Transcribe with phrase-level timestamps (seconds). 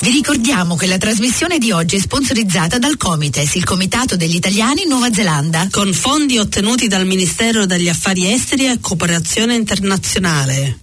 [0.00, 4.82] Vi ricordiamo che la trasmissione di oggi è sponsorizzata dal Comites, il Comitato degli Italiani
[4.82, 5.68] in Nuova Zelanda.
[5.70, 10.78] Con fondi ottenuti dal Ministero degli Affari Esteri e Cooperazione Internazionale.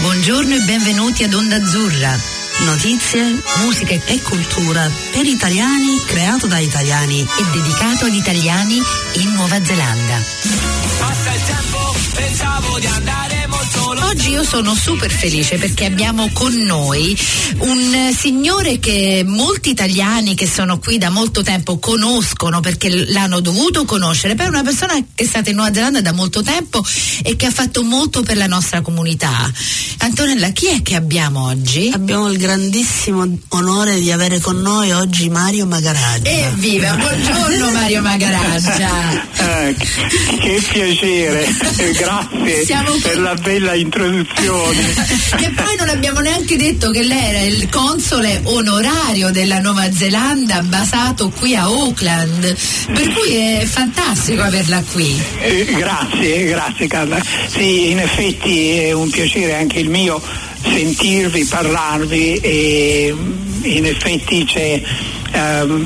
[0.00, 2.18] Buongiorno e benvenuti ad Onda Azzurra.
[2.64, 8.80] Notizie, musica e cultura per italiani, creato da italiani e dedicato ad italiani
[9.14, 10.22] in Nuova Zelanda.
[10.98, 13.31] Passa il tempo, pensavo di andare.
[14.00, 17.16] Oggi io sono super felice perché abbiamo con noi
[17.58, 23.84] un signore che molti italiani che sono qui da molto tempo conoscono perché l'hanno dovuto
[23.84, 26.82] conoscere, poi è una persona che è stata in Nuova Zelanda da molto tempo
[27.22, 29.50] e che ha fatto molto per la nostra comunità.
[29.98, 31.90] Antonella, chi è che abbiamo oggi?
[31.92, 36.30] Abbiamo il grandissimo onore di avere con noi oggi Mario Magaraggia.
[36.30, 38.90] Evviva, buongiorno Mario Magaraggia.
[39.36, 41.46] Eh, che piacere,
[41.96, 44.80] grazie Siamo- per la bella introduzione.
[45.38, 50.62] e poi non abbiamo neanche detto che lei era il console onorario della Nuova Zelanda
[50.62, 52.56] basato qui a Auckland,
[52.92, 55.20] per cui è fantastico averla qui.
[55.40, 57.22] Eh, grazie, grazie Carla.
[57.48, 60.20] Sì, in effetti è un piacere anche il mio
[60.62, 64.80] sentirvi, parlarvi e mm, in effetti c'è
[65.36, 65.84] mm,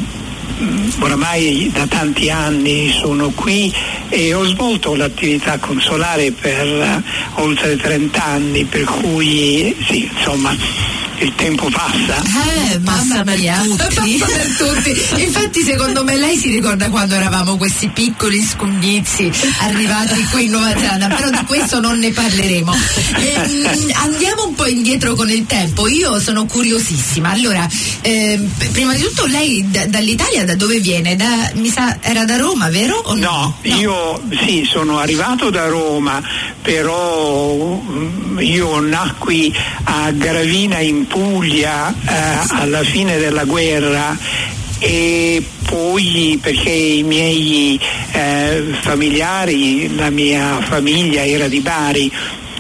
[1.00, 3.72] oramai da tanti anni sono qui
[4.08, 7.03] e ho svolto l'attività consolare per eh,
[7.42, 10.56] oltre 30 anni, per cui sì, insomma
[11.19, 12.22] il tempo passa.
[12.22, 13.61] Eh, Passa mamma per mia.
[13.62, 14.19] tutti.
[14.19, 15.22] Passa per tutti.
[15.22, 20.77] Infatti, secondo me, lei si ricorda quando eravamo questi piccoli scundizi arrivati qui in Nuova
[20.77, 22.75] Zelanda, però di questo non ne parleremo.
[23.17, 25.89] Ehm, andiamo un po' indietro con il tempo.
[25.89, 27.31] Io sono curiosissima.
[27.31, 27.67] Allora,
[28.03, 31.17] ehm, prima di tutto, lei da- dall'Italia da dove viene?
[31.17, 32.97] Da- mi sa, era da Roma, vero?
[33.05, 36.22] O No, io sì, sono arrivato da Roma,
[36.67, 44.19] però mm, io nacqui a Gravina in Puglia eh, alla fine della guerra
[44.81, 47.78] e poi perché i miei
[48.11, 52.12] eh, familiari, la mia famiglia era di Bari,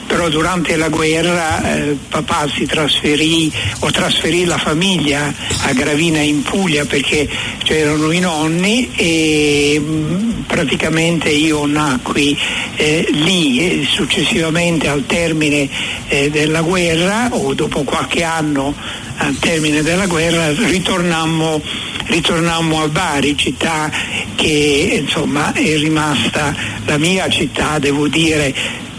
[0.06, 6.42] però durante la guerra eh, papà si trasferì o trasferì la famiglia a Gravina in
[6.42, 7.28] Puglia perché
[7.62, 12.36] c'erano i nonni e mh, praticamente io nacqui
[12.76, 15.68] eh, lì e successivamente al termine
[16.08, 18.74] eh, della guerra o dopo qualche anno
[19.18, 21.60] al termine della guerra ritornammo,
[22.06, 23.90] ritornammo a Bari, città
[24.34, 28.54] che insomma è rimasta la mia città, devo dire,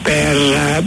[0.08, 0.86] per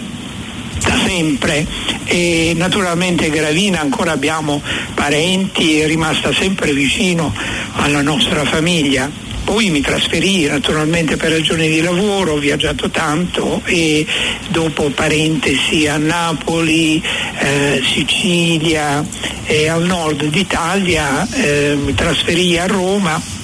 [0.83, 1.67] da sempre
[2.05, 4.63] e naturalmente Gravina ancora abbiamo
[4.95, 7.31] parenti, è rimasta sempre vicino
[7.75, 9.11] alla nostra famiglia.
[9.45, 14.07] Poi mi trasferì naturalmente per ragioni di lavoro, ho viaggiato tanto e
[14.49, 17.03] dopo parentesi a Napoli,
[17.39, 19.05] eh, Sicilia
[19.45, 23.40] e al nord d'Italia eh, mi trasferì a Roma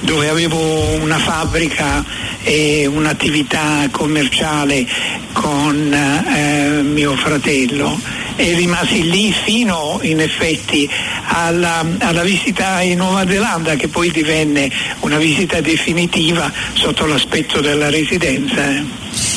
[0.00, 0.58] dove avevo
[1.00, 2.04] una fabbrica
[2.42, 4.86] e un'attività commerciale
[5.32, 7.98] con eh, mio fratello
[8.36, 10.88] e rimasi lì fino in effetti
[11.26, 17.90] alla, alla visita in Nuova Zelanda che poi divenne una visita definitiva sotto l'aspetto della
[17.90, 18.82] residenza.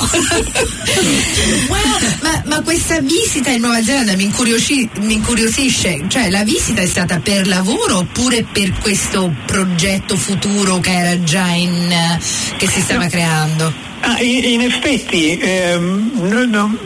[1.68, 1.78] wow,
[2.22, 6.88] ma, ma questa visita in Nuova Zelanda mi, incuriosci- mi incuriosisce, cioè la visita è
[6.88, 12.18] stata per lavoro oppure per questo progetto futuro che era già in
[12.58, 13.72] che si stava creando?
[14.02, 16.78] Ah, in, in effetti ehm, no- no,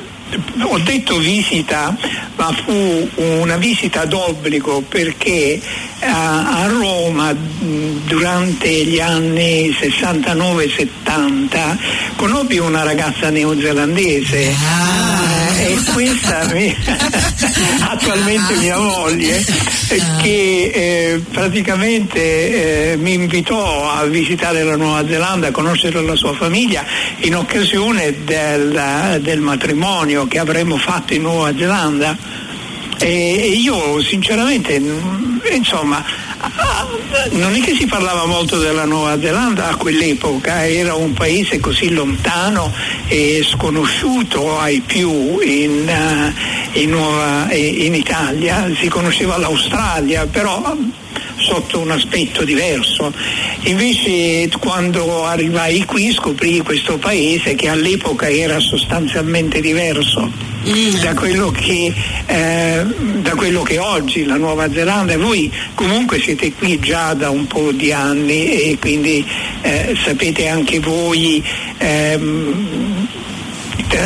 [0.62, 1.96] ho detto visita,
[2.36, 5.62] ma fu una visita d'obbligo perché
[6.06, 7.34] a, a Roma
[8.06, 11.78] durante gli anni 69-70
[12.16, 15.54] conobbi una ragazza neozelandese Ah.
[15.58, 16.76] eh, e questa mi-
[17.88, 19.38] attualmente mia moglie
[19.90, 26.16] eh, che eh, praticamente eh, mi invitò a visitare la Nuova Zelanda, a conoscere la
[26.16, 26.84] sua famiglia
[27.20, 32.18] in occasione del, del matrimonio che avremmo fatto in Nuova Zelanda
[33.00, 34.80] e, e io sinceramente
[35.52, 36.04] insomma
[37.32, 41.92] non è che si parlava molto della Nuova Zelanda a quell'epoca, era un paese così
[41.92, 42.72] lontano
[43.08, 50.76] e sconosciuto ai più in, eh, in Nuova- in Italia, si conosceva l'Australia, però
[51.38, 53.12] sotto un aspetto diverso.
[53.64, 60.53] Invece quando arrivai qui scoprì questo paese che all'epoca era sostanzialmente diverso.
[60.64, 61.94] Da quello, che,
[62.26, 62.86] eh,
[63.22, 67.74] da quello che oggi la Nuova Zelanda, voi comunque siete qui già da un po'
[67.74, 69.26] di anni e quindi
[69.62, 71.44] eh, sapete anche voi
[71.78, 72.93] ehm,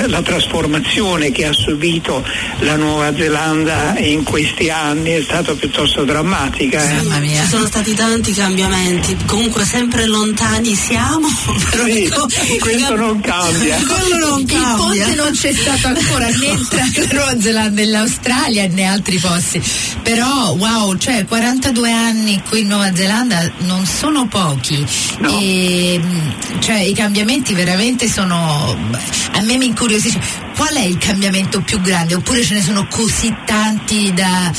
[0.07, 2.23] la trasformazione che ha subito
[2.59, 6.81] la Nuova Zelanda in questi anni è stata piuttosto drammatica.
[6.83, 6.93] Eh?
[6.93, 7.41] Mamma mia.
[7.43, 11.27] Ci sono stati tanti cambiamenti, comunque sempre lontani siamo,
[11.71, 12.27] però Sì, ecco,
[12.59, 13.77] questo non cambia.
[13.85, 14.75] Quello non Il cambia.
[15.05, 19.61] ponte non c'è stato ancora né tra la Nuova Zelanda e l'Australia né altri posti.
[20.03, 24.85] Però wow, cioè 42 anni qui in Nuova Zelanda non sono pochi.
[25.19, 25.29] No.
[25.39, 25.99] E,
[26.59, 28.75] cioè, i cambiamenti veramente sono.
[29.33, 30.19] A me mi incuriosisce.
[30.55, 32.15] Qual è il cambiamento più grande?
[32.15, 34.51] Oppure ce ne sono così tanti da.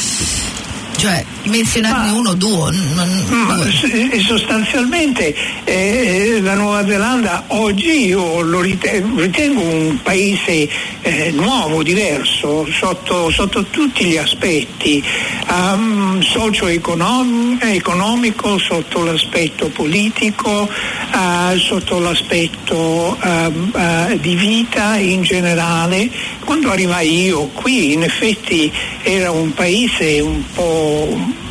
[0.96, 2.72] Cioè, menzionarne uno o due.
[2.72, 4.10] due.
[4.10, 5.32] eh, sostanzialmente
[5.62, 10.68] eh, la Nuova Zelanda oggi io lo ritengo, ritengo un paese
[11.02, 15.02] eh, nuovo, diverso, sotto, sotto tutti gli aspetti,
[15.48, 26.10] um, socio-economico, sotto l'aspetto politico, eh, sotto l'aspetto ehm, eh, di vita in generale.
[26.44, 28.70] Quando arrivai io qui in effetti
[29.02, 31.46] era un paese un po'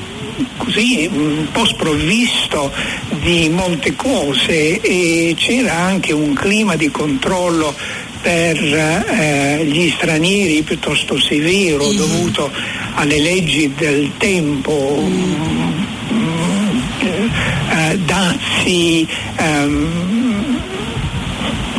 [0.58, 2.72] così un po' sprovvisto
[3.22, 7.74] di molte cose e c'era anche un clima di controllo
[8.28, 12.52] per eh, gli stranieri piuttosto severo dovuto
[12.96, 15.72] alle leggi del tempo mm,
[17.70, 19.08] eh, dazi
[19.38, 20.60] ehm,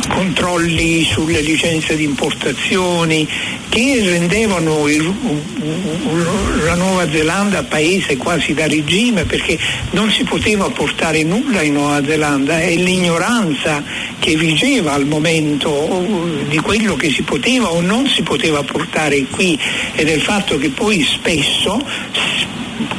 [0.09, 3.27] controlli sulle licenze di importazioni
[3.69, 5.13] che rendevano il-
[6.65, 9.57] la Nuova Zelanda paese quasi da regime perché
[9.91, 13.83] non si poteva portare nulla in Nuova Zelanda e l'ignoranza
[14.19, 16.05] che vigeva al momento
[16.47, 19.57] di quello che si poteva o non si poteva portare qui
[19.95, 21.83] e del fatto che poi spesso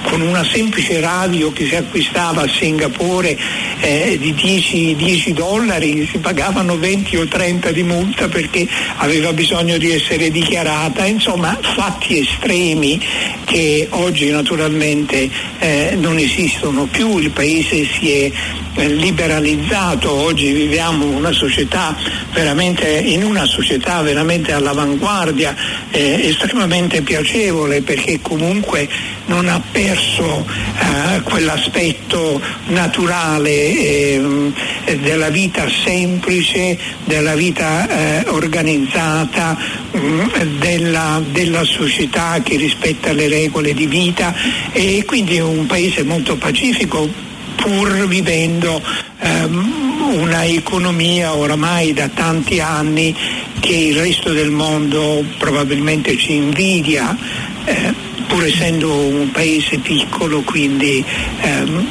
[0.03, 3.37] con una semplice radio che si acquistava a Singapore
[3.81, 8.67] eh, di 10, 10 dollari si pagavano 20 o 30 di multa perché
[8.97, 13.01] aveva bisogno di essere dichiarata, insomma fatti estremi
[13.45, 15.29] che oggi naturalmente
[15.59, 18.33] eh, non esistono più, il paese si è
[18.75, 21.97] eh, liberalizzato, oggi viviamo una società
[22.33, 25.55] veramente, in una società veramente all'avanguardia,
[25.91, 28.89] eh, estremamente piacevole perché comunque
[29.27, 34.63] non ha perso eh, quell'aspetto naturale eh,
[35.01, 39.57] della vita semplice, della vita eh, organizzata,
[39.97, 44.35] mm, della, della società che rispetta le regole di vita.
[44.73, 48.83] E quindi è un paese molto pacifico pur vivendo
[49.21, 53.15] ehm, una economia oramai da tanti anni
[53.61, 57.17] che il resto del mondo probabilmente ci invidia,
[57.65, 57.95] eh,
[58.27, 61.05] pur essendo un paese piccolo, quindi
[61.41, 61.87] ehm,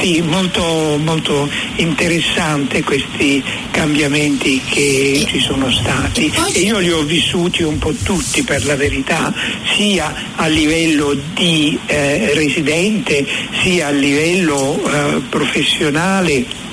[0.00, 6.32] sì, molto, molto interessante questi cambiamenti che ci sono stati.
[6.52, 9.32] e io li ho vissuti un po' tutti per la verità,
[9.76, 13.26] sia a livello di eh, residente
[13.62, 16.68] sia a livello eh, professionale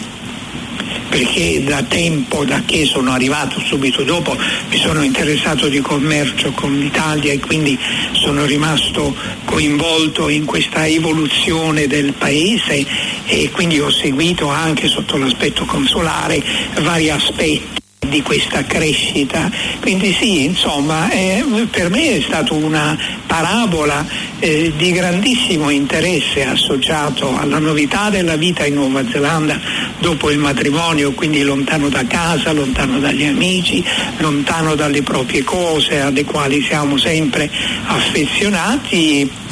[1.17, 6.77] perché da tempo, da che sono arrivato subito dopo, mi sono interessato di commercio con
[6.77, 7.75] l'Italia e quindi
[8.11, 12.85] sono rimasto coinvolto in questa evoluzione del paese
[13.25, 16.39] e quindi ho seguito anche sotto l'aspetto consolare
[16.81, 19.49] vari aspetti di questa crescita.
[19.79, 24.05] Quindi sì, insomma, eh, per me è stata una parabola
[24.39, 29.59] eh, di grandissimo interesse associato alla novità della vita in Nuova Zelanda
[29.99, 33.83] dopo il matrimonio, quindi lontano da casa, lontano dagli amici,
[34.17, 37.49] lontano dalle proprie cose alle quali siamo sempre
[37.85, 39.45] affezionati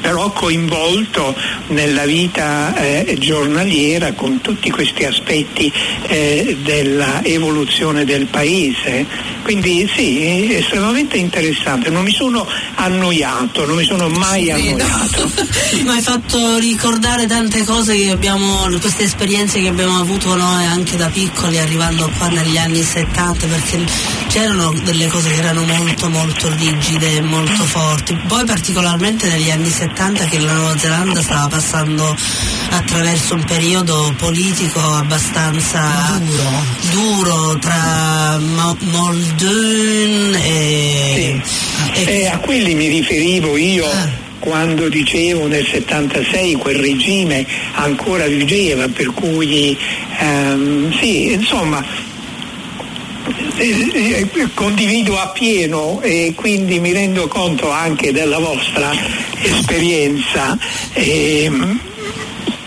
[0.00, 1.34] però coinvolto
[1.68, 5.72] nella vita eh, giornaliera con tutti questi aspetti
[6.08, 9.06] eh, dell'evoluzione del paese.
[9.42, 15.30] Quindi sì, è estremamente interessante, non mi sono annoiato, non mi sono mai annoiato.
[15.82, 20.96] Mi hai fatto ricordare tante cose che abbiamo, queste esperienze che abbiamo avuto noi anche
[20.96, 23.84] da piccoli arrivando qua negli anni 70 perché
[24.28, 28.16] c'erano delle cose che erano molto molto rigide e molto forti.
[28.26, 32.16] Poi particolarmente negli anni 70 che la Nuova Zelanda stava passando
[32.70, 36.64] attraverso un periodo politico abbastanza Duro.
[36.90, 38.76] duro tra Mo-
[39.30, 42.02] Muldoon e, Sì.
[42.04, 44.08] e- Eh, a quelli mi riferivo io Ah.
[44.40, 49.76] quando dicevo nel 76 quel regime ancora vigeva, per cui
[50.18, 51.84] ehm, sì, insomma
[53.58, 58.90] eh, eh, condivido appieno e quindi mi rendo conto anche della vostra
[59.42, 60.56] esperienza.
[60.94, 61.78] ehm,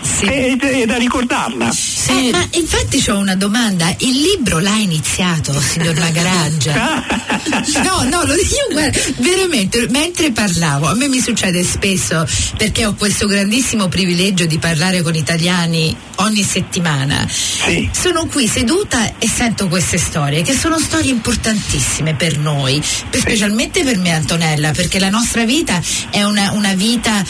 [0.00, 0.26] Sì.
[0.26, 1.70] è, è da ricordarla.
[2.06, 7.02] Eh, ma infatti ho una domanda, il libro l'ha iniziato, signor Magaraggia?
[7.84, 12.94] No, no, lo dico, guarda, veramente, mentre parlavo, a me mi succede spesso perché ho
[12.94, 17.26] questo grandissimo privilegio di parlare con italiani ogni settimana.
[17.28, 17.88] Sì.
[17.92, 23.82] Sono qui seduta e sento queste storie, che sono storie importantissime per noi, per- specialmente
[23.84, 25.80] per me Antonella, perché la nostra vita
[26.10, 27.24] è una, una vita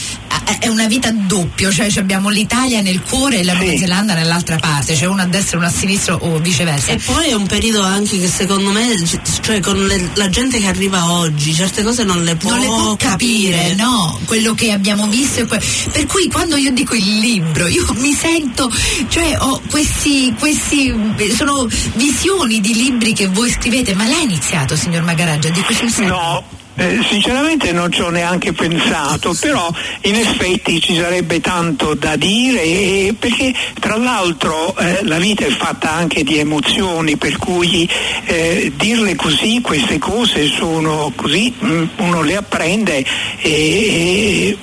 [0.59, 3.79] è una vita doppio, cioè abbiamo l'Italia nel cuore e la Nuova Sì.
[3.79, 6.93] Zelanda nell'altra parte, cioè una a destra e una a sinistra o viceversa.
[6.93, 8.95] E poi è un periodo anche che secondo me,
[9.43, 12.67] cioè con le- la gente che arriva oggi, certe cose non le può, non le
[12.67, 15.41] può capire, no, quello che abbiamo visto.
[15.41, 15.61] e que-
[15.93, 18.71] per cui quando io dico il libro, io mi sento,
[19.09, 20.95] cioè ho questi, questi,
[21.37, 25.51] sono visioni di libri che voi scrivete, ma l'ha iniziato, signor Magaraggia?
[25.51, 26.13] Dico sul serio.
[26.15, 26.45] No,
[26.77, 32.63] eh, sinceramente non ci ho neanche pensato, però in effetti ci sarebbe tanto da dire
[32.63, 37.89] e- perché tra l'altro eh, la vita è fatta anche di emozioni, per cui
[38.25, 43.05] eh, dirle così queste cose sono così, mm, uno le apprende
[43.39, 44.57] e,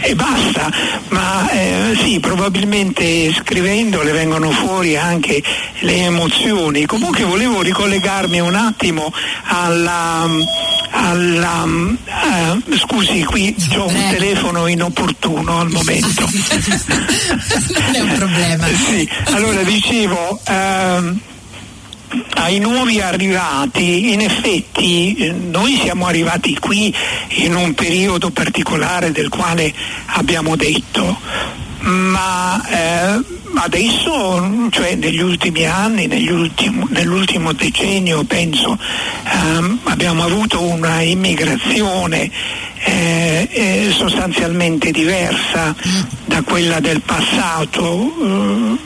[0.00, 0.70] e basta,
[1.08, 5.42] ma eh, sì, probabilmente scrivendole vengono fuori anche
[5.80, 6.84] le emozioni.
[6.86, 9.12] Comunque volevo ricollegarmi un attimo
[9.44, 10.56] alla...
[10.90, 11.66] alla
[12.06, 14.10] eh, scusi, qui ho un Prego.
[14.10, 16.28] telefono inopportuno al momento.
[16.28, 18.66] non è un problema.
[18.66, 21.20] Sì, allora dicevo, ehm,
[22.34, 26.94] ai nuovi arrivati, in effetti noi siamo arrivati qui
[27.28, 29.72] in un periodo particolare del quale
[30.06, 31.18] abbiamo detto,
[31.88, 33.20] ma eh,
[33.54, 38.78] adesso, cioè negli ultimi anni, negli ultimo- nell'ultimo decennio penso,
[39.24, 42.30] ehm, abbiamo avuto una immigrazione
[42.84, 45.74] eh, eh, sostanzialmente diversa
[46.26, 48.76] da quella del passato.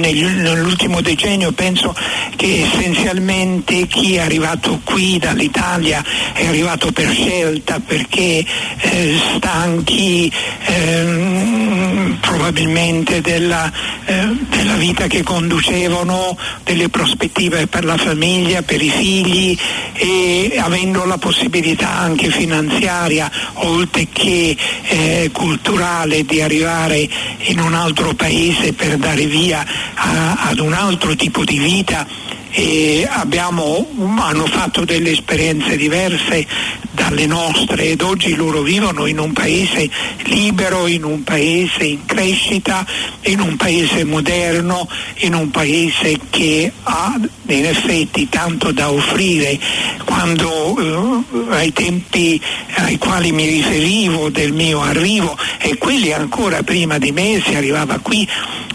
[0.00, 1.94] Eh, nell'ultimo decennio penso
[2.36, 8.44] che essenzialmente chi è arrivato qui dall'Italia è arrivato per scelta perché
[8.78, 10.32] eh, stanchi
[10.64, 13.70] ehm, probabilmente della,
[14.04, 19.56] eh, della vita che conducevano, delle prospettive per la famiglia, per i figli
[19.94, 27.08] e avendo la possibilità anche finanziaria oltre che eh, culturale di arrivare
[27.46, 32.06] in un altro paese per dare via a- ad un altro tipo di vita
[32.54, 33.86] e abbiamo,
[34.18, 36.46] hanno fatto delle esperienze diverse
[36.90, 39.88] dalle nostre ed oggi loro vivono in un paese
[40.24, 42.86] libero, in un paese in crescita,
[43.22, 44.86] in un paese moderno,
[45.20, 49.58] in un paese che ha in effetti tanto da offrire.
[50.04, 52.38] Quando eh, ai tempi
[52.74, 57.98] ai quali mi riferivo del mio arrivo e quelli ancora prima di me si arrivava
[57.98, 58.28] qui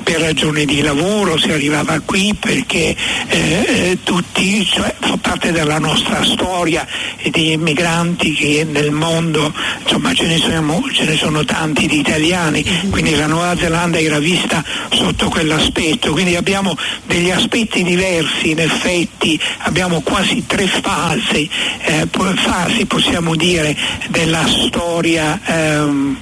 [0.08, 2.96] per ragioni di lavoro, si arrivava qui perché
[3.28, 3.36] eh,
[3.68, 6.88] eh, tutti, cioè, fa parte della nostra storia
[7.18, 12.00] e di immigranti che nel mondo, insomma ce ne, sono, ce ne sono tanti di
[12.00, 16.74] italiani, quindi la Nuova Zelanda era vista sotto quell'aspetto, quindi abbiamo
[17.06, 21.50] degli aspetti diversi in effetti, abbiamo quasi tre fasi,
[21.82, 23.76] eh, fasi possiamo dire
[24.08, 25.38] della storia.
[25.44, 26.18] ehm,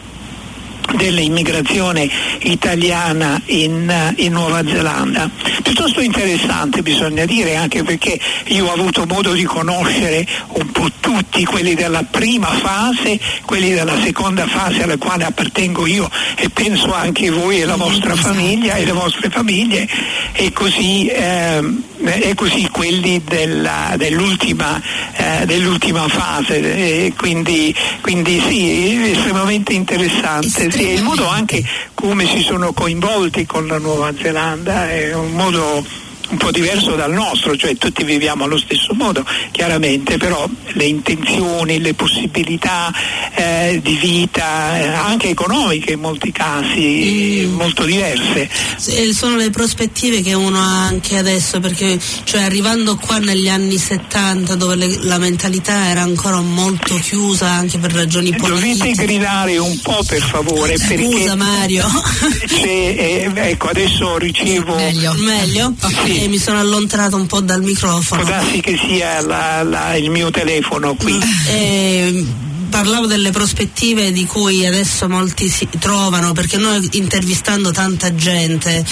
[0.95, 2.09] dell'immigrazione
[2.39, 5.29] italiana in, in Nuova Zelanda.
[5.63, 11.43] Piuttosto interessante bisogna dire anche perché io ho avuto modo di conoscere un po' tutti
[11.45, 17.29] quelli della prima fase, quelli della seconda fase alla quale appartengo io e penso anche
[17.29, 19.87] voi e la vostra famiglia e le vostre famiglie
[20.33, 24.81] e così, ehm, e così quelli della- dell'ultima,
[25.13, 26.59] eh, dell'ultima fase.
[26.59, 30.71] E quindi, quindi sì, è estremamente interessante.
[30.71, 31.63] Sì, e il modo anche
[31.95, 35.83] come si sono coinvolti con la Nuova Zelanda è un modo
[36.35, 41.79] un po' diverso dal nostro, cioè tutti viviamo allo stesso modo, chiaramente, però le intenzioni,
[41.79, 42.91] le possibilità
[43.33, 48.49] eh, di vita, eh, anche economiche in molti casi, molto diverse.
[49.13, 54.55] Sono le prospettive che uno ha anche adesso, perché cioè arrivando qua negli anni 70
[54.55, 59.05] dove le- la mentalità era ancora molto chiusa anche per ragioni Dovete politiche.
[59.05, 61.85] gridare un po' per favore Scusa Mario.
[62.45, 65.13] c'è, eh, ecco adesso ricevo Meglio.
[65.19, 65.73] Meglio?
[66.05, 66.24] Sì.
[66.27, 68.23] Mi sono allontanata un po' dal può microfono.
[68.23, 71.17] darsi che sia la- la- il mio telefono qui
[71.47, 72.25] Eh,
[72.69, 78.83] parlavo delle prospettive di cui adesso molti si trovano, perché noi intervistando tanta gente,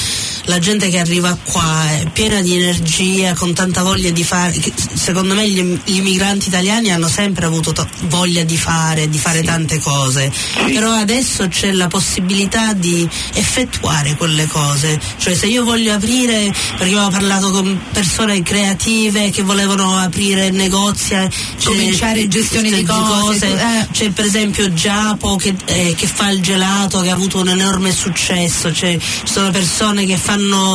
[0.45, 4.53] la gente che arriva qua è piena di energia, con tanta voglia di fare,
[4.93, 9.41] secondo me gli, gli immigranti italiani hanno sempre avuto to- voglia di fare, di fare
[9.41, 10.31] tante cose,
[10.65, 16.97] però adesso c'è la possibilità di effettuare quelle cose, cioè se io voglio aprire, perché
[16.97, 21.29] ho parlato con persone creative che volevano aprire negozi, eh,
[21.63, 23.87] Cominciare gestione di cose, eh.
[23.91, 27.93] c'è per esempio Giapo che, eh, che fa il gelato che ha avuto un enorme
[27.93, 30.32] successo, c'è- ci sono persone che fanno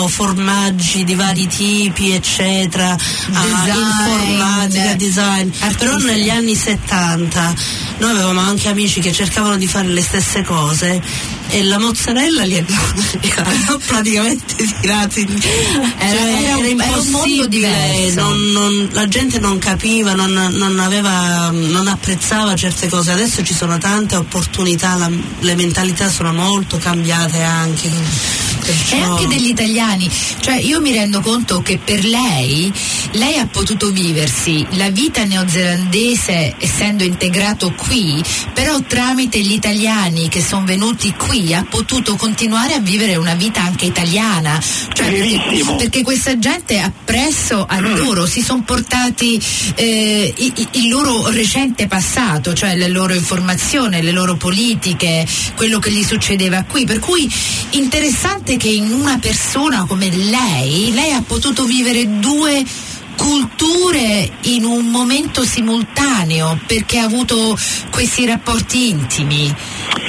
[0.09, 5.49] formaggi di vari tipi eccetera, Design, informatica, design,
[5.79, 6.11] però artisti.
[6.13, 7.55] negli anni 70
[7.99, 11.03] noi avevamo anche amici che cercavano di fare le stesse cose
[11.51, 15.27] e la mozzarella li hanno praticamente tirati
[15.99, 18.21] Era- Cioè, era un- era un mondo diverso.
[18.21, 23.13] non- non- la gente non capiva, non, non aveva, non apprezzava certe cose.
[23.13, 25.11] Adesso ci sono tante opportunità, la-
[25.41, 27.91] le mentalità sono molto cambiate anche.
[28.69, 30.11] E perciò- anche degli italiani,
[30.41, 32.73] cioè io mi rendo conto che per lei,
[33.13, 38.23] lei ha potuto viversi la vita neozelandese essendo integrato qui,
[38.53, 43.63] però tramite gli italiani che sono venuti qui ha potuto continuare a vivere una vita
[43.63, 44.61] anche italiana,
[44.93, 45.09] cioè
[45.79, 49.41] perché, questa gente appresso a loro si sono portati
[49.75, 50.35] eh,
[50.73, 56.65] il loro recente passato, cioè le loro informazioni, le loro politiche, quello che gli succedeva
[56.65, 57.31] qui, per cui
[57.71, 62.65] interessante che in una persona come lei, lei ha potuto vivere due
[63.17, 67.59] culture in un momento simultaneo perché ha avuto
[67.91, 69.55] questi rapporti intimi.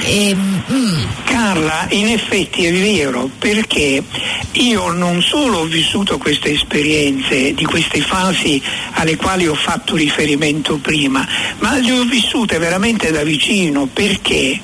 [0.04, 4.02] Ehm, mm, Carla, in effetti è vero, perché
[4.52, 10.76] io non solo ho vissuto queste esperienze di queste fasi alle quali ho fatto riferimento
[10.76, 11.26] prima,
[11.58, 13.86] ma le ho vissute veramente da vicino.
[13.86, 14.60] Perché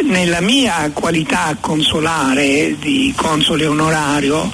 [0.00, 4.50] nella mia qualità consolare di console onorario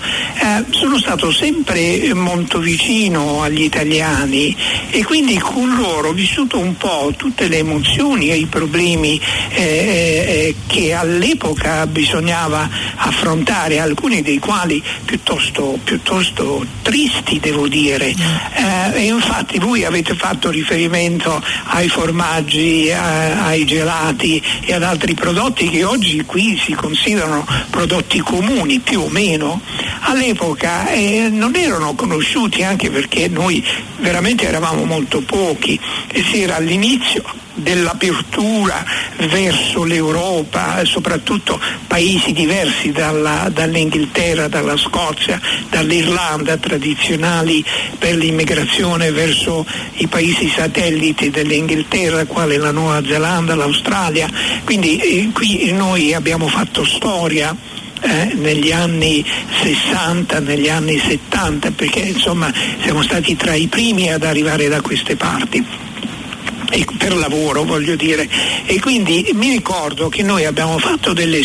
[0.48, 4.56] eh, sono stato sempre molto vicino agli italiani
[4.90, 9.62] e quindi con loro ho vissuto un po' tutte le emozioni e i problemi eh,
[9.62, 18.06] eh, che all'epoca bisognava affrontare, alcuni dei quali piuttosto, piuttosto tristi devo dire.
[18.08, 25.68] Eh, e infatti voi avete fatto riferimento ai formaggi, ai gelati e ad altri prodotti
[25.68, 29.60] che oggi qui si considerano prodotti comuni più o meno.
[30.00, 30.37] All'epoca
[30.88, 33.64] eh, non erano conosciuti anche perché noi
[33.98, 37.22] veramente eravamo molto pochi e si era all'inizio
[37.54, 38.84] dell'apertura
[39.28, 47.64] verso l'Europa, soprattutto paesi diversi dalla- dall'Inghilterra, dalla Scozia, dall'Irlanda, tradizionali
[47.98, 54.28] per l'immigrazione verso i paesi satelliti dell'Inghilterra, quale la Nuova Zelanda, l'Australia.
[54.64, 57.54] Quindi eh, qui noi abbiamo fatto storia
[58.00, 59.24] eh, negli anni
[59.62, 65.16] 60, negli anni 70, perché insomma siamo stati tra i primi ad arrivare da queste
[65.16, 65.87] parti
[66.98, 68.28] per lavoro voglio dire.
[68.66, 71.36] E quindi mi ricordo che noi abbiamo fatto delle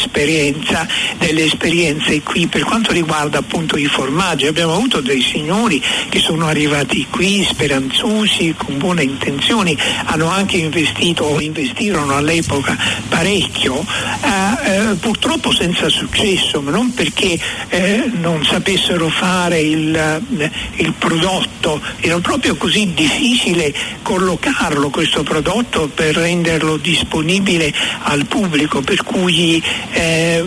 [1.18, 4.48] delle esperienze qui per quanto riguarda appunto i formaggi.
[4.48, 9.78] Abbiamo avuto dei signori che sono arrivati qui speranzosi con buone intenzioni.
[10.06, 13.86] Hanno anche investito o investirono all'epoca parecchio
[14.24, 20.94] eh, eh, purtroppo senza successo ma non perché eh, non sapessero fare il, eh, il
[20.94, 21.82] prodotto.
[22.00, 27.72] Era proprio così difficile collocarlo questo prodotto per renderlo disponibile
[28.02, 30.44] al pubblico, per cui eh,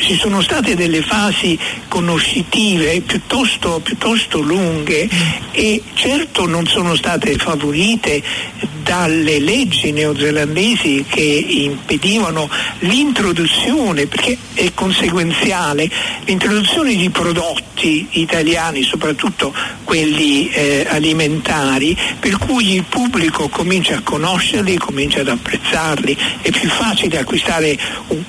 [0.00, 1.58] ci sono state delle fasi
[1.88, 5.08] conoscitive piuttosto, piuttosto lunghe
[5.52, 8.22] e certo non sono state favorite
[8.82, 12.48] dalle leggi neozelandesi che impedivano
[12.80, 15.88] l'introduzione, perché è conseguenziale,
[16.24, 24.76] l'introduzione di prodotti italiani, soprattutto quelli eh, alimentari, per cui il pubblico comincia a conoscerli,
[24.76, 28.24] comincia ad apprezzarli, è più facile acquistare un,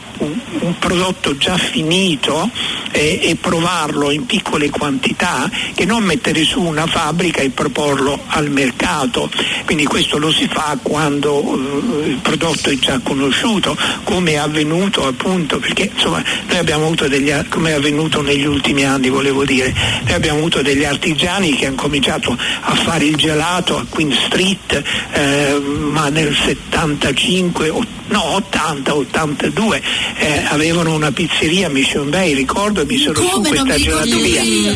[0.61, 2.49] un- prodotto già finito
[2.91, 8.49] eh, e provarlo in piccole quantità che non mettere su una fabbrica e proporlo al
[8.49, 9.29] mercato.
[9.65, 15.05] Quindi questo lo si fa quando eh, il prodotto è già conosciuto, come è avvenuto
[15.07, 19.73] appunto, perché insomma noi abbiamo avuto degli, come è avvenuto negli ultimi anni volevo dire,
[20.03, 24.83] noi abbiamo avuto degli artigiani che hanno cominciato a fare il gelato a Queen Street,
[25.13, 29.81] eh, ma nel 75, o- no 80, 82
[30.17, 34.05] eh, avevano una pizzeria a Mission Bay, ricordo, mi sono su come non questa ricordo
[34.05, 34.73] gelateria.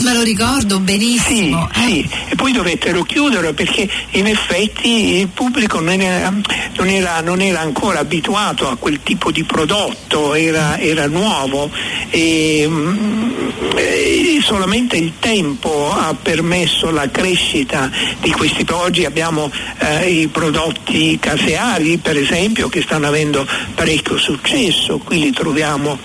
[0.00, 1.68] Me lo ricordo Sì, benissimo.
[1.74, 1.78] eh.
[1.86, 6.32] sì, e poi dovettero chiudere perché in effetti il pubblico non, era-
[6.76, 11.70] non era, non era ancora abituato a quel tipo di prodotto, era, era nuovo
[12.08, 13.30] e, mm,
[13.76, 17.90] e solamente il tempo ha permesso la crescita
[18.22, 18.64] di questi.
[18.70, 25.30] Oggi abbiamo eh, i prodotti caseari, per esempio, che stanno avendo parecchio successo, qui li
[25.32, 25.98] troviamo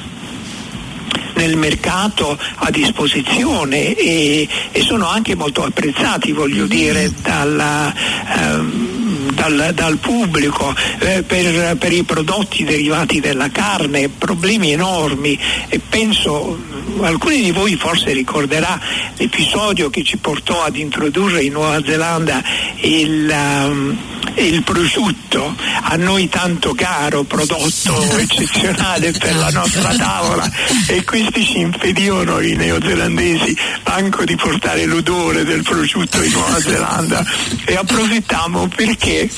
[1.36, 7.94] nel mercato a disposizione e, e sono anche molto apprezzati, voglio dire, dalla,
[8.38, 15.38] ehm, dal, dal pubblico eh, per, per i prodotti derivati dalla carne, problemi enormi.
[15.68, 16.58] E penso
[17.02, 18.80] alcuni di voi forse ricorderà
[19.18, 22.42] l'episodio che ci portò ad introdurre in Nuova Zelanda
[22.82, 23.98] il, um,
[24.44, 30.50] il prosciutto, a noi tanto caro, prodotto eccezionale per la nostra tavola.
[30.88, 33.58] E questi ci impedivano i neozelandesi.
[33.84, 37.26] Anche di portare l'odore del prosciutto in Nuova Zelanda.
[37.66, 39.30] E approfittammo perché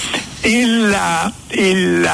[0.42, 2.10] il, il,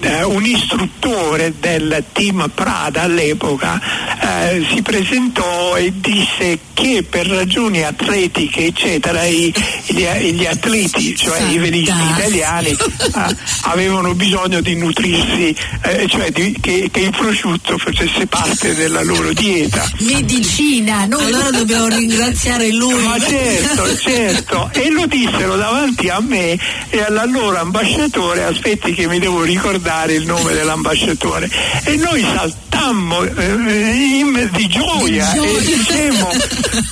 [0.00, 3.80] eh, un istruttore del team Prada all'epoca
[4.20, 9.52] eh, si presentò e disse che per ragioni atletiche eccetera i,
[9.86, 16.56] gli, gli atleti cioè i velisti italiani eh, avevano bisogno di nutrirsi eh, cioè di,
[16.60, 19.90] che, che, il prosciutto facesse parte della loro dieta.
[19.98, 23.02] Medicina noi allora dobbiamo ringraziare lui.
[23.02, 24.70] Ma certo certo.
[24.72, 26.58] E lo dissero davanti a me
[26.88, 31.50] e all'allora ambasciatore, aspetti che mi devo ricordare il nome dell'ambasciatore.
[31.84, 36.30] E noi saltammo eh, di gioia e dicemmo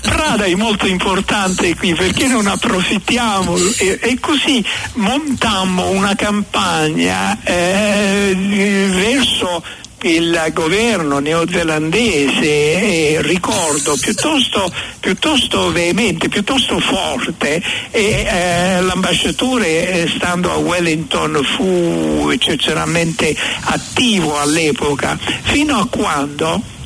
[0.03, 8.35] Prada è molto importante qui perché non approfittiamo e, e così montammo una campagna eh,
[8.89, 9.63] verso
[10.03, 20.51] il governo neozelandese, eh, ricordo, piuttosto, piuttosto, veemente, piuttosto forte e eh, l'ambasciatore eh, stando
[20.51, 26.81] a Wellington fu eccezionalmente attivo all'epoca, fino a quando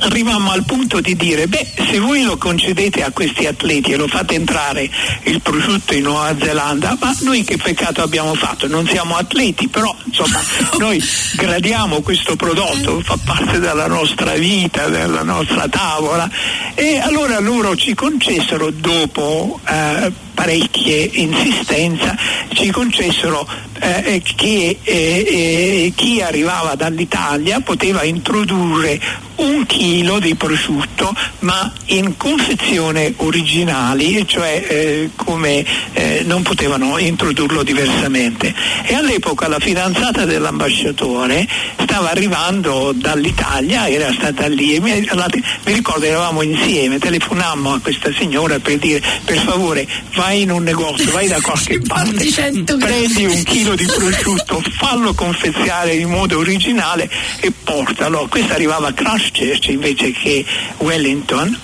[0.00, 4.06] arrivammo al punto di dire beh se voi lo concedete a questi atleti e lo
[4.06, 4.88] fate entrare
[5.24, 8.66] il prosciutto in Nuova Zelanda ma noi che peccato abbiamo fatto?
[8.66, 10.40] Non siamo atleti però insomma
[10.78, 11.02] noi
[11.34, 16.28] gradiamo questo prodotto fa parte della nostra vita della nostra tavola.
[16.74, 22.16] E allora loro ci concessero dopo eh, parecchie insistenza
[22.52, 23.46] ci concessero
[23.78, 29.00] eh, che eh, eh, chi arrivava dall'Italia poteva introdurre
[29.40, 37.62] un chilo di prosciutto ma in confezione originali, cioè eh, come eh, non potevano introdurlo
[37.62, 38.54] diversamente.
[38.84, 41.46] E all'epoca la fidanzata dell'ambasciatore
[41.82, 48.12] stava arrivando dall'Italia, era stata lì e mi, mi ricordo eravamo insieme, telefonammo a questa
[48.12, 52.26] signora per dire per favore vai in un negozio, vai da qualche parte,
[52.78, 57.08] prendi un chilo di prosciutto, fallo confeziare in modo originale
[57.40, 58.26] e portalo.
[58.28, 58.92] Questa arrivava a
[59.32, 60.44] Christchurch invece che
[60.78, 61.58] Wellington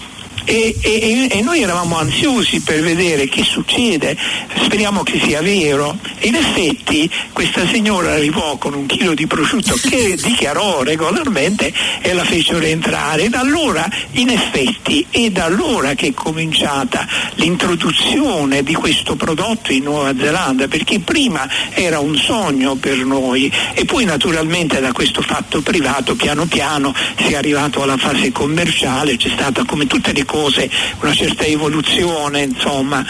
[0.46, 4.16] e, e, e, noi eravamo ansiosi per vedere che succede,
[4.62, 5.98] speriamo che sia vero.
[6.20, 12.24] In effetti questa signora arrivò con un chilo di prosciutto che dichiarò regolarmente e la
[12.24, 13.28] fecero entrare.
[13.28, 19.82] Da allora, in effetti, è da allora che è cominciata l'introduzione di questo prodotto in
[19.82, 25.60] Nuova Zelanda, perché prima era un sogno per noi e poi naturalmente da questo fatto
[25.60, 30.35] privato piano piano si è arrivato alla fase commerciale, c'è stata come tutte le cose
[30.36, 30.68] cose,
[31.00, 33.04] una certa evoluzione, insomma.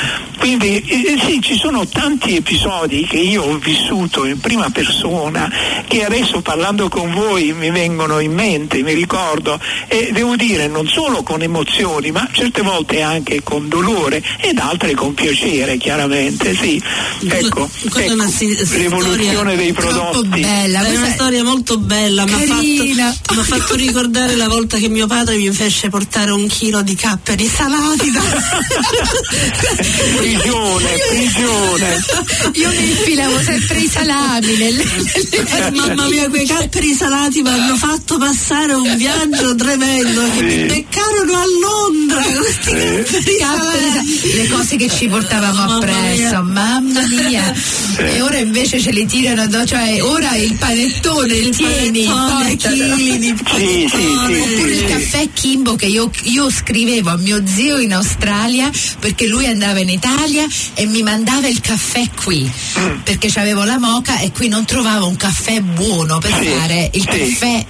[0.46, 5.50] Quindi eh, sì, ci sono tanti episodi che io ho vissuto in prima persona
[5.88, 10.86] che adesso parlando con voi mi vengono in mente, mi ricordo e devo dire non
[10.86, 16.80] solo con emozioni, ma certe volte anche con dolore ed altre con piacere, chiaramente, sì.
[17.26, 20.42] Ecco, ecco l'evoluzione dei prodotti.
[20.42, 25.08] Bella, è una storia molto bella, mi ha fatto, fatto ricordare la volta che mio
[25.08, 28.20] padre mi fece portare un chilo di capperi salati da...
[30.36, 32.04] prigione, prigione.
[32.52, 34.84] Io mi infilavo sempre i salami nelle,
[35.30, 40.42] nelle Mamma mia, quei capperi salati mi hanno fatto passare un viaggio tremendo sì.
[40.42, 42.22] mi beccarono a Londra.
[42.22, 43.36] Questi sì.
[43.38, 46.42] capperi le cose che ci portavamo mamma appresso, mia.
[46.42, 47.54] mamma mia.
[47.54, 48.00] Sì.
[48.02, 53.34] E ora invece ce le tirano cioè ora il panettone, il tieni, panettone, chili di
[53.54, 57.92] sì, sì, sì, Oppure il caffè Kimbo che io, io scrivevo a mio zio in
[57.92, 60.25] Australia perché lui andava in Italia
[60.74, 62.98] e mi mandava il caffè qui mm.
[63.04, 67.00] perché avevo la moca e qui non trovavo un caffè buono per sì, fare il
[67.00, 67.06] sì.
[67.06, 67.66] caffè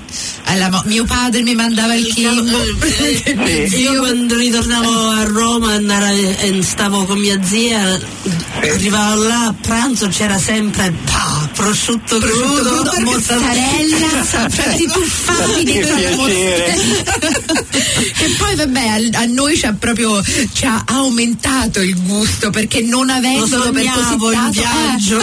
[0.70, 2.56] mo- mio padre mi mandava il chimbo
[3.68, 3.76] sì.
[3.76, 8.00] io quando ritornavo a Roma andare, e stavo con mia zia
[8.62, 15.72] arrivavo là a pranzo c'era sempre pa prosciutto, prosciutto crudo, crudo, mozzarella, ti tuffavi di
[15.72, 16.74] Che quella piacere.
[18.18, 22.82] e poi vabbè, a, a noi ci ha proprio ci ha aumentato il gusto perché
[22.82, 25.18] non avendolo per così tanto viaggio.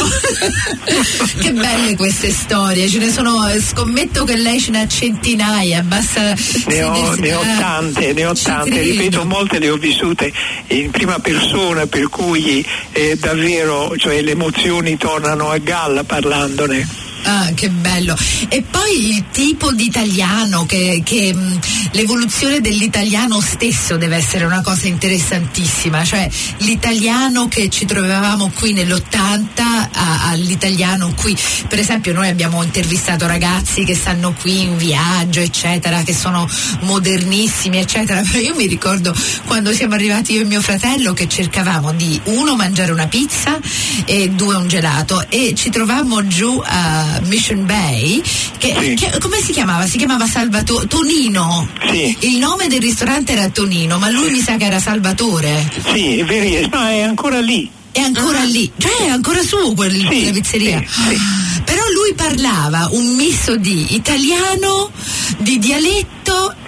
[0.85, 1.39] eh.
[1.39, 6.35] che belle queste storie, ce ne sono, scommetto che lei ce ne ha centinaia, basta
[6.67, 10.31] Ne ho, ne ho eh, tante, ne ho tante, ripeto, molte le ho vissute
[10.67, 17.12] in prima persona, per cui eh, davvero cioè, le emozioni tornano a galla parlandone.
[17.25, 18.17] Ah, che bello.
[18.49, 21.59] E poi il tipo di italiano, che, che, mh,
[21.91, 29.61] l'evoluzione dell'italiano stesso deve essere una cosa interessantissima, cioè l'italiano che ci trovavamo qui nell'80
[29.91, 31.35] a- all'italiano qui,
[31.67, 36.47] per esempio noi abbiamo intervistato ragazzi che stanno qui in viaggio, eccetera, che sono
[36.81, 41.93] modernissimi, eccetera, però io mi ricordo quando siamo arrivati io e mio fratello che cercavamo
[41.93, 43.57] di uno mangiare una pizza
[44.05, 45.25] e due un gelato.
[45.29, 48.21] E ci trovammo giù a Mission Bay,
[48.57, 48.93] che, Sì.
[48.95, 49.85] che- come si chiamava?
[49.87, 51.67] Si chiamava Salvatore Tonino.
[51.89, 52.15] Sì.
[52.21, 55.69] Il nome del ristorante era Tonino, ma lui mi sa che era Salvatore.
[55.91, 57.69] Sì, è vero, ma è ancora lì.
[57.91, 60.83] È ancora lì, cioè è ancora su quel, Sì, quella pizzeria.
[60.87, 61.61] sì, sì.
[61.63, 64.89] Però lui parlava un misto di italiano,
[65.37, 66.12] di dialetto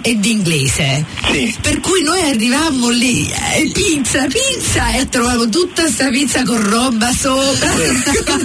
[0.02, 1.04] e di inglese.
[1.32, 1.54] Sì.
[1.60, 7.10] Per cui noi arrivavamo lì, eh, pizza, pizza, e trovavamo tutta questa pizza con roba
[7.12, 7.70] sopra,
[8.26, 8.44] con,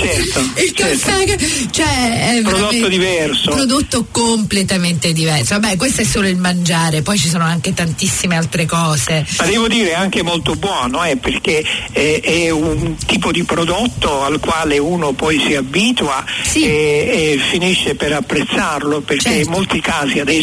[0.00, 1.24] Certo, il caffè.
[1.24, 1.38] che-
[1.70, 3.50] Cioè, è Prodotto diverso.
[3.50, 5.58] Prodotto completamente diverso.
[5.58, 9.26] Vabbè, questo è solo il mangiare, poi ci sono anche tantissime altre cose.
[9.38, 14.38] Ma devo dire anche molto buono, eh, perché eh, è un tipo di prodotto al
[14.38, 16.64] quale uno poi si abitua Sì.
[16.64, 16.68] e,
[17.34, 19.38] e finisce per apprezzarlo, perché Certo.
[19.46, 20.41] in molti casi adesso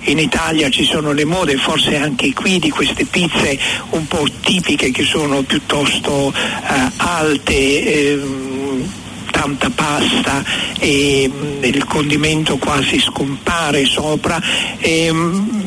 [0.00, 3.58] in Italia ci sono le mode, forse anche qui, di queste pizze
[3.90, 8.10] un po' tipiche che sono piuttosto eh, alte.
[8.12, 9.04] ehm,
[9.36, 10.42] tanta pasta
[10.78, 14.40] e mm, il condimento quasi scompare sopra
[14.78, 15.66] ehm,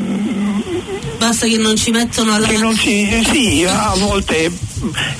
[1.18, 4.50] Basta che non ci mettono la che non si, eh, sì, a volte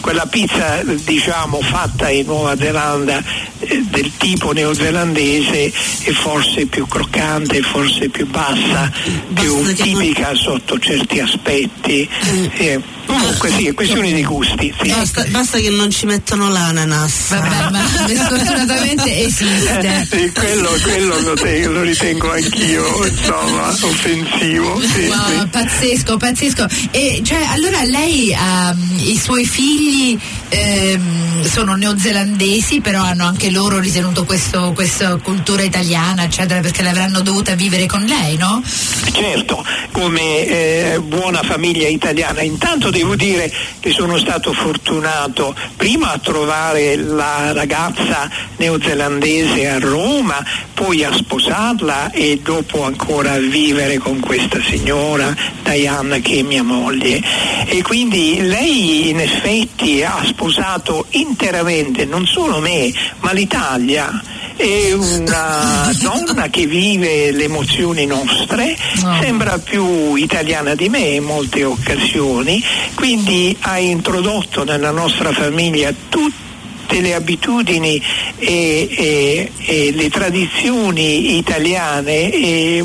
[0.00, 3.22] quella pizza diciamo fatta in Nuova Zelanda
[3.58, 8.90] eh, del tipo neozelandese è forse più croccante, forse più bassa,
[9.32, 12.08] più tipica sotto certi aspetti.
[12.56, 14.74] Eh, comunque sì, è questione di gusti.
[14.82, 14.88] Sì.
[14.88, 17.28] Basta, basta che non ci mettono l'ananas.
[17.30, 20.06] Vabbè, ma sfortunatamente esiste.
[20.10, 24.80] Eh, quello, quello lo, te- lo ritengo anch'io insomma offensivo.
[24.80, 25.46] Sì, Wow, sì.
[25.50, 26.66] pazzesco, pazzesco.
[26.90, 30.18] E cioè, allora lei ha i suoi figli
[30.48, 37.20] ehm, sono neozelandesi, però hanno anche loro ritenuto questo, questa cultura italiana, eccetera, perché l'avranno
[37.20, 38.62] dovuta vivere con lei, no?
[39.12, 46.18] Certo, come eh, buona famiglia italiana, intanto devo dire che sono stato fortunato prima a
[46.18, 54.20] trovare la ragazza neozelandese a Roma, poi a sposarla e dopo ancora a vivere con
[54.20, 57.22] questa signora Diana che è mia moglie.
[57.66, 64.22] E quindi lei in effetti ha sposato interamente non solo me, ma l'Italia
[64.56, 69.18] è una donna che vive le emozioni nostre, No.
[69.22, 72.62] sembra più italiana di me in molte occasioni,
[72.94, 75.92] quindi ha introdotto nella nostra famiglia
[76.90, 78.02] tutte le abitudini
[78.36, 82.84] e, e- e le tradizioni italiane e,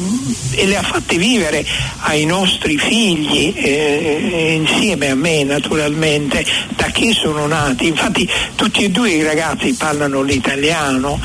[0.64, 1.66] le ha fatte vivere
[2.02, 7.88] ai nostri figli eh, insieme a me naturalmente da che sono nati.
[7.88, 11.20] Infatti tutti e due i ragazzi parlano l'italiano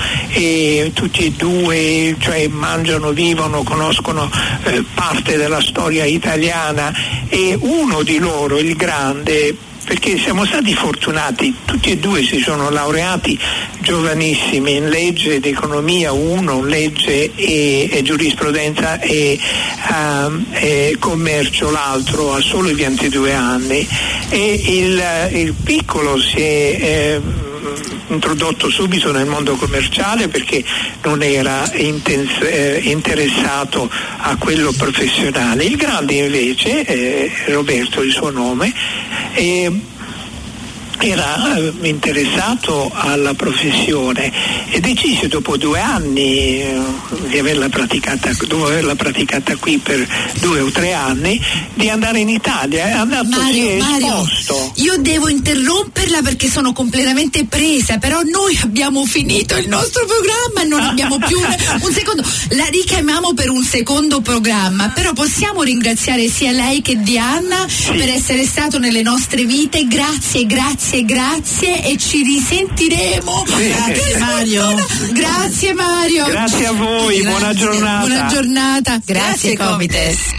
[0.95, 4.31] tutti e due cioè mangiano, vivono, conoscono
[4.65, 6.93] eh, parte della storia italiana
[7.29, 9.55] e uno di loro, il grande,
[9.91, 13.37] perché siamo stati fortunati, tutti e due si sono laureati
[13.81, 19.37] giovanissimi in legge ed economia, uno legge e, e giurisprudenza e,
[19.93, 23.85] ehm, e commercio, l'altro ha solo 22 anni
[24.29, 27.49] e il, il piccolo si è ehm,
[28.09, 30.65] introdotto subito nel mondo commerciale perché
[31.03, 35.65] non era eh, interessato a quello professionale.
[35.65, 38.73] Il grande invece, eh, Roberto il suo nome,
[39.37, 39.71] eh,
[41.09, 44.33] era eh, interessato alla professione
[44.71, 46.79] e decise dopo due anni eh,
[47.29, 50.07] di averla praticata, dopo averla praticata qui per
[50.41, 51.41] due o tre anni
[51.75, 54.27] di andare in Italia è andato Mario, è Mario,
[54.75, 60.65] io devo interromperla perché sono completamente presa, però noi abbiamo finito il nostro programma e
[60.65, 62.23] non abbiamo più un, un secondo.
[62.51, 68.45] La richiamiamo per un secondo programma, però possiamo ringraziare sia lei che Diana per essere
[68.45, 69.87] stato nelle nostre vite.
[69.87, 73.45] Grazie, grazie grazie, grazie e ci risentiremo.
[73.47, 74.75] Grazie, Mario.
[75.13, 76.25] Grazie Mario.
[76.27, 78.07] Grazie a voi, buona giornata.
[78.07, 79.01] Buona giornata.
[79.05, 80.39] Grazie, Grazie, Comites.